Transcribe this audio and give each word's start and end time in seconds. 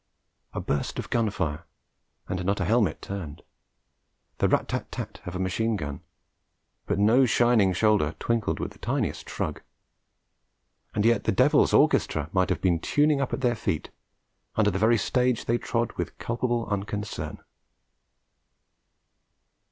A 0.53 0.59
burst 0.59 0.97
of 0.97 1.11
gun 1.11 1.29
fire, 1.29 1.67
and 2.27 2.43
not 2.43 2.59
a 2.59 2.65
helmet 2.65 3.03
turned; 3.03 3.43
the 4.39 4.47
rat 4.49 4.67
tat 4.67 4.91
tat 4.91 5.21
of 5.27 5.35
a 5.35 5.39
machine 5.39 5.75
gun, 5.75 6.01
but 6.87 6.97
no 6.97 7.27
shining 7.27 7.71
shoulder 7.71 8.15
twinkled 8.17 8.59
with 8.59 8.71
the 8.71 8.79
tiniest 8.79 9.29
shrug. 9.29 9.61
And 10.95 11.05
yet 11.05 11.25
the 11.25 11.31
devil's 11.31 11.71
orchestra 11.71 12.31
might 12.33 12.49
have 12.49 12.61
been 12.61 12.79
tuning 12.79 13.21
up 13.21 13.31
at 13.31 13.41
their 13.41 13.53
feet, 13.53 13.91
under 14.55 14.71
the 14.71 14.79
very 14.79 14.97
stage 14.97 15.45
they 15.45 15.59
trod 15.59 15.91
with 15.99 16.17
culpable 16.17 16.65
unconcern. 16.71 17.37